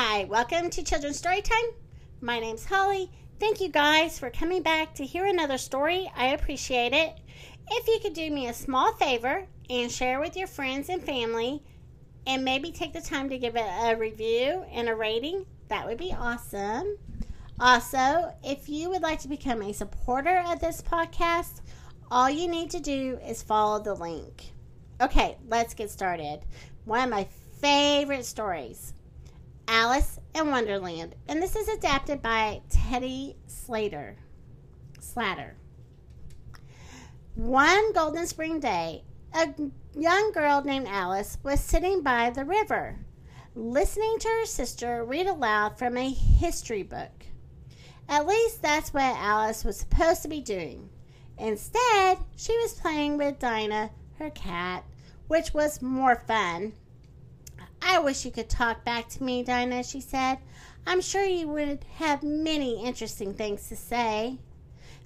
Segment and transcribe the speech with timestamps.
[0.00, 1.74] Hi, welcome to Children's Storytime.
[2.20, 3.10] My name's Holly.
[3.40, 6.08] Thank you guys for coming back to hear another story.
[6.16, 7.18] I appreciate it.
[7.68, 11.64] If you could do me a small favor and share with your friends and family,
[12.28, 15.98] and maybe take the time to give it a review and a rating, that would
[15.98, 16.96] be awesome.
[17.58, 21.62] Also, if you would like to become a supporter of this podcast,
[22.08, 24.52] all you need to do is follow the link.
[25.00, 26.42] Okay, let's get started.
[26.84, 27.26] One of my
[27.60, 28.92] favorite stories
[29.68, 31.14] Alice in Wonderland.
[31.28, 34.16] And this is adapted by Teddy Slater.
[34.98, 35.56] Slatter.
[37.34, 39.54] One golden spring day, a
[39.94, 42.98] young girl named Alice was sitting by the river,
[43.54, 47.26] listening to her sister read aloud from a history book.
[48.08, 50.88] At least that's what Alice was supposed to be doing.
[51.36, 54.84] Instead, she was playing with Dinah, her cat,
[55.28, 56.72] which was more fun.
[57.90, 60.40] I wish you could talk back to me, Dinah, she said.
[60.86, 64.36] I'm sure you would have many interesting things to say.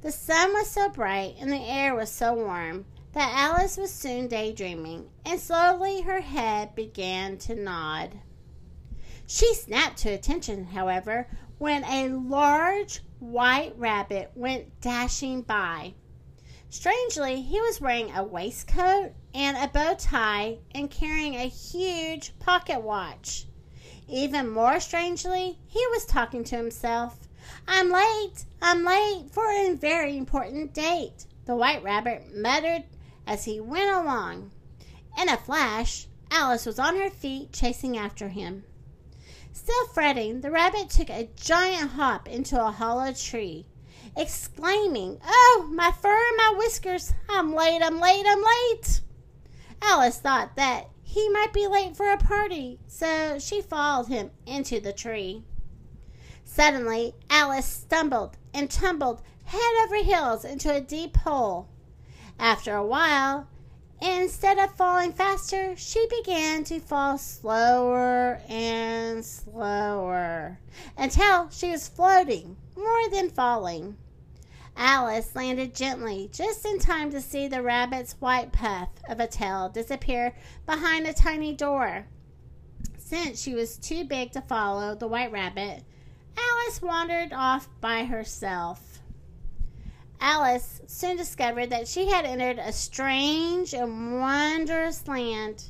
[0.00, 4.26] The sun was so bright and the air was so warm that Alice was soon
[4.26, 8.18] daydreaming, and slowly her head began to nod.
[9.28, 15.94] She snapped to attention, however, when a large white rabbit went dashing by.
[16.72, 22.80] Strangely, he was wearing a waistcoat and a bow tie and carrying a huge pocket
[22.80, 23.44] watch.
[24.08, 27.28] Even more strangely, he was talking to himself.
[27.68, 28.46] I'm late.
[28.62, 32.84] I'm late for a very important date, the white rabbit muttered
[33.26, 34.50] as he went along.
[35.20, 38.64] In a flash, Alice was on her feet chasing after him.
[39.52, 43.66] Still fretting, the rabbit took a giant hop into a hollow tree,
[44.16, 47.12] exclaiming, Oh, my fur and my whiskers!
[47.28, 49.00] I'm late, I'm late, I'm late!
[49.82, 54.80] Alice thought that he might be late for a party, so she followed him into
[54.80, 55.44] the tree.
[56.44, 61.68] Suddenly, Alice stumbled and tumbled head over heels into a deep hole.
[62.38, 63.48] After a while,
[64.02, 70.58] instead of falling faster, she began to fall slower and slower
[70.98, 73.96] until she was floating more than falling.
[74.76, 79.68] Alice landed gently just in time to see the rabbit's white puff of a tail
[79.68, 80.34] disappear
[80.66, 82.06] behind a tiny door.
[82.98, 85.84] Since she was too big to follow the white rabbit,
[86.36, 88.91] Alice wandered off by herself.
[90.24, 95.64] Alice soon discovered that she had entered a strange and wondrous land.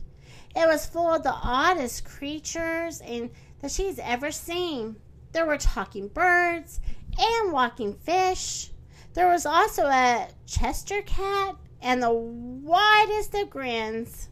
[0.55, 3.31] It was full of the oddest creatures and
[3.62, 4.97] that she's ever seen.
[5.33, 6.81] There were talking birds
[7.19, 8.71] and walking fish.
[9.15, 14.29] There was also a Cheshire cat and the widest of grins,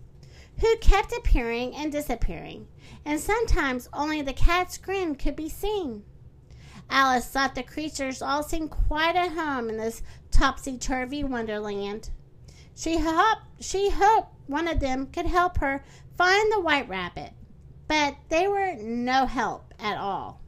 [0.59, 2.69] who kept appearing and disappearing,
[3.07, 6.05] and sometimes only the cat's grin could be seen.
[6.91, 10.03] Alice thought the creatures all seemed quite at home in this
[10.33, 12.11] topsy turvy wonderland.
[12.75, 15.85] She hoped, she hoped one of them could help her
[16.19, 17.33] find the white rabbit,
[17.87, 20.41] but they were no help at all.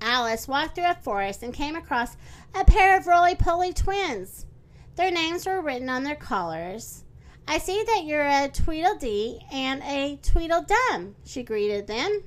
[0.00, 2.16] Alice walked through a forest and came across
[2.54, 4.46] a pair of roly poly twins.
[4.94, 7.04] Their names were written on their collars.
[7.48, 12.24] I see that you're a Tweedledee and a Tweedledum, she greeted them.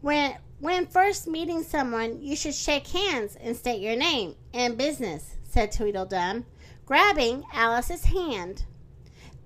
[0.00, 5.36] When when first meeting someone, you should shake hands and state your name and business,
[5.42, 6.44] said Tweedledum,
[6.84, 8.64] grabbing Alice's hand.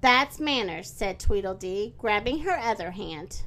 [0.00, 3.42] That's manners, said Tweedledee, grabbing her other hand.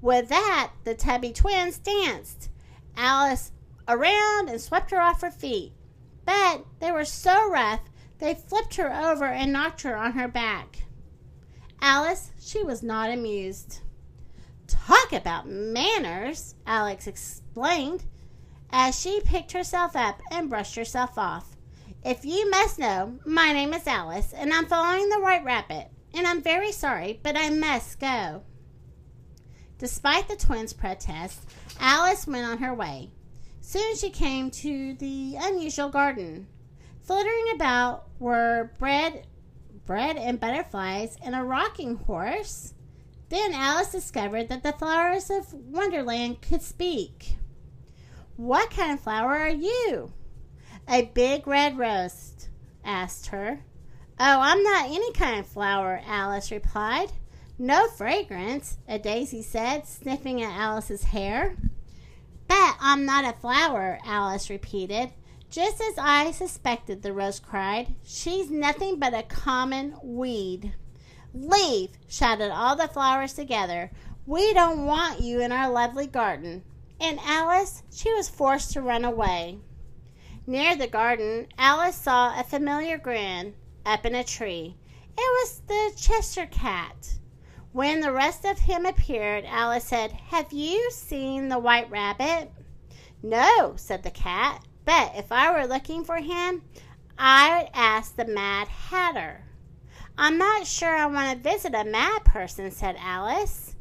[0.00, 2.48] With that, the tubby twins danced
[2.96, 3.52] Alice
[3.86, 5.72] around and swept her off her feet.
[6.24, 7.80] But they were so rough,
[8.18, 10.84] they flipped her over and knocked her on her back.
[11.80, 13.80] Alice, she was not amused.
[15.04, 18.04] Talk about manners, Alex explained
[18.70, 21.56] as she picked herself up and brushed herself off.
[22.02, 26.26] If you must know, my name is Alice, and I'm following the White Rabbit, and
[26.26, 28.44] I'm very sorry, but I must go.
[29.76, 31.44] Despite the twins' protests,
[31.78, 33.10] Alice went on her way.
[33.60, 36.46] Soon she came to the unusual garden.
[37.02, 39.26] Fluttering about were bread,
[39.84, 42.72] bread and butterflies and a rocking horse.
[43.28, 47.36] Then Alice discovered that the flowers of Wonderland could speak.
[48.36, 50.12] What kind of flower are you?
[50.88, 52.48] A big red rose
[52.84, 53.60] asked her.
[54.20, 57.10] Oh, I'm not any kind of flower, Alice replied.
[57.58, 61.56] No fragrance, a daisy said, sniffing at Alice's hair.
[62.46, 65.10] But I'm not a flower, Alice repeated.
[65.50, 67.94] Just as I suspected, the rose cried.
[68.04, 70.74] She's nothing but a common weed.
[71.36, 71.90] Leave!
[72.06, 73.90] shouted all the flowers together.
[74.24, 76.62] We don't want you in our lovely garden.
[77.00, 79.58] and Alice, she was forced to run away.
[80.46, 83.54] Near the garden, Alice saw a familiar grin
[83.84, 84.76] up in a tree.
[85.18, 87.14] It was the Cheshire Cat.
[87.72, 92.52] When the rest of him appeared, Alice said, Have you seen the White Rabbit?
[93.22, 96.62] No, said the cat, but if I were looking for him,
[97.18, 99.44] I'd ask the Mad Hatter.
[100.16, 103.74] I'm not sure I want to visit a mad person, said Alice.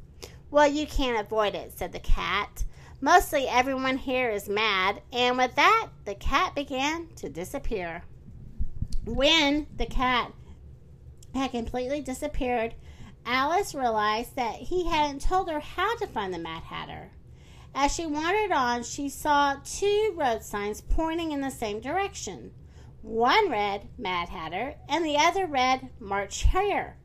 [0.50, 2.64] Well, you can't avoid it, said the cat.
[3.02, 8.04] Mostly everyone here is mad, and with that, the cat began to disappear.
[9.06, 10.32] When the cat
[11.36, 12.74] had completely disappeared,
[13.26, 17.12] Alice realized that he hadn't told her how to find the Mad Hatter.
[17.76, 22.52] As she wandered on, she saw two road signs pointing in the same direction.
[23.04, 26.96] One read Mad Hatter, and the other read March Hare.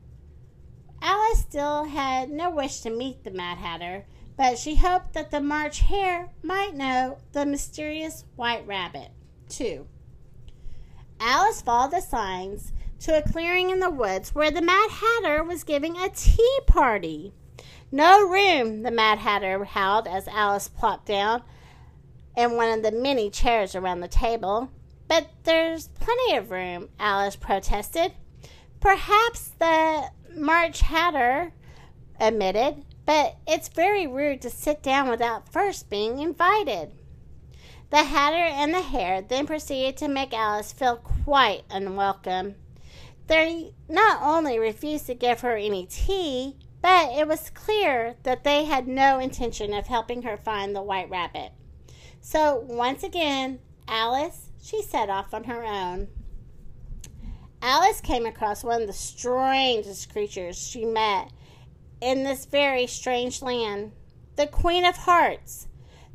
[1.01, 4.05] Alice still had no wish to meet the Mad Hatter,
[4.37, 9.09] but she hoped that the March Hare might know the mysterious White Rabbit,
[9.49, 9.87] too.
[11.19, 15.65] Alice followed the signs to a clearing in the woods where the Mad Hatter was
[15.65, 17.33] giving a tea party.
[17.91, 21.43] No room, the Mad Hatter howled as Alice plopped down
[22.37, 24.69] in one of the many chairs around the table.
[25.09, 28.13] But there's plenty of room, Alice protested.
[28.79, 31.51] Perhaps the March Hatter
[32.19, 36.91] admitted, but it's very rude to sit down without first being invited.
[37.89, 42.53] The Hatter and the Hare then proceeded to make Alice feel quite unwelcome.
[43.25, 48.65] They not only refused to give her any tea, but it was clear that they
[48.65, 51.51] had no intention of helping her find the white rabbit.
[52.21, 56.07] So once again, Alice, she set off on her own.
[57.61, 61.31] Alice came across one of the strangest creatures she met
[62.01, 63.91] in this very strange land
[64.35, 65.67] the Queen of Hearts.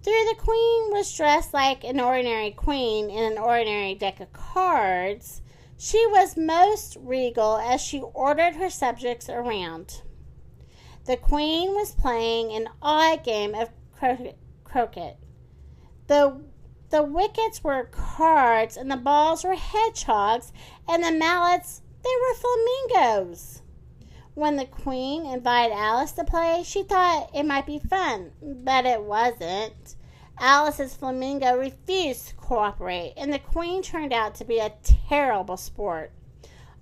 [0.02, 5.42] Though the Queen was dressed like an ordinary queen in an ordinary deck of cards,
[5.76, 10.02] she was most regal as she ordered her subjects around.
[11.04, 13.68] The queen was playing an odd game of
[14.64, 15.18] croquet.
[16.06, 16.40] The
[16.94, 20.52] the wickets were cards and the balls were hedgehogs
[20.88, 23.62] and the mallets they were flamingos.
[24.34, 29.02] When the queen invited Alice to play, she thought it might be fun, but it
[29.02, 29.96] wasn't.
[30.38, 34.74] Alice's flamingo refused to cooperate, and the queen turned out to be a
[35.08, 36.12] terrible sport.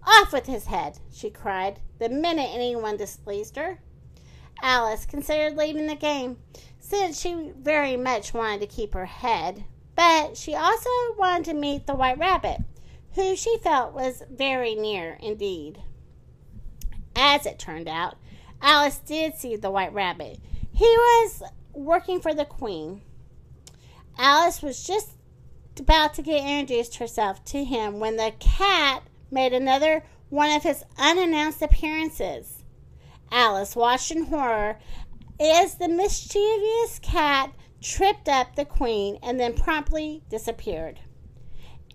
[0.07, 3.81] Off with his head, she cried, the minute anyone displeased her.
[4.61, 6.37] Alice considered leaving the game,
[6.79, 9.65] since she very much wanted to keep her head,
[10.03, 12.59] but she also wanted to meet the White Rabbit,
[13.15, 15.81] who she felt was very near indeed.
[17.15, 18.17] As it turned out,
[18.61, 20.41] Alice did see the White Rabbit.
[20.73, 23.03] He was working for the Queen.
[24.19, 25.13] Alice was just
[25.79, 30.83] about to get introduced herself to him when the cat made another one of his
[30.99, 32.65] unannounced appearances.
[33.31, 34.81] Alice watched in horror
[35.39, 41.01] as the mischievous cat tripped up the queen and then promptly disappeared.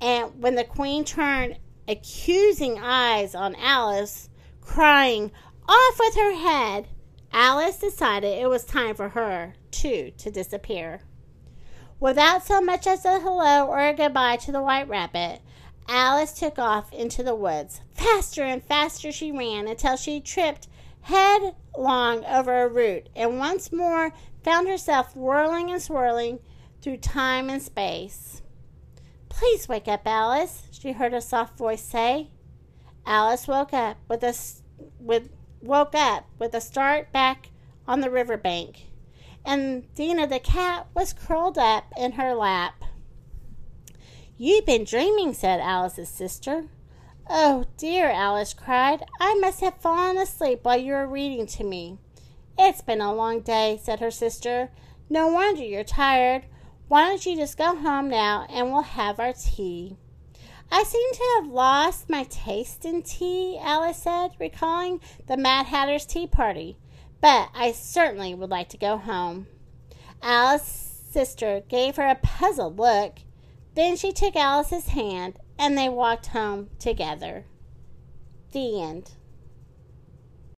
[0.02, 1.58] And when the queen turned
[1.88, 4.30] accusing eyes on Alice,
[4.62, 5.32] crying,
[5.68, 6.88] Off with her head!
[7.34, 11.02] Alice decided it was time for her, too, to disappear.
[12.00, 15.42] Without so much as a hello or a goodbye to the white rabbit,
[15.90, 17.82] Alice took off into the woods.
[17.94, 20.68] Faster and faster she ran until she tripped
[21.02, 24.12] headlong over a root and once more
[24.48, 26.40] found herself whirling and swirling
[26.82, 28.42] through time and space.
[29.28, 32.30] Please wake up, Alice, she heard a soft voice say.
[33.06, 34.34] Alice woke up with a
[35.02, 35.28] with
[35.62, 37.50] woke up with a start back
[37.90, 38.88] on the river bank
[39.44, 42.86] and Dinah the cat was curled up in her lap.
[44.38, 46.68] You've been dreaming, said Alice's sister.
[47.30, 49.04] Oh, dear, Alice cried.
[49.20, 51.98] I must have fallen asleep while you were reading to me.
[52.58, 54.70] It's been a long day, said her sister.
[55.10, 56.46] No wonder you're tired.
[56.88, 59.98] Why don't you just go home now and we'll have our tea?
[60.72, 66.06] I seem to have lost my taste in tea, Alice said, recalling the Mad Hatter's
[66.06, 66.78] tea party
[67.22, 69.48] but I certainly would like to go home.
[70.22, 73.20] Alice's sister gave her a puzzled look.
[73.76, 77.46] Then she took Alice's hand and they walked home together.
[78.52, 79.12] The end.